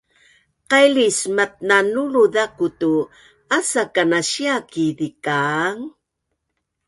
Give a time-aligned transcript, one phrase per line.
[0.69, 2.93] Qailis matnanulu zaku tu
[3.57, 5.79] asa kanasia ki zikaang